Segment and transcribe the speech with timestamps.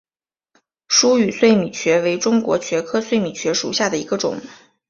[0.87, 4.39] 疏羽碎米蕨为中国蕨科碎米蕨属下的一个种。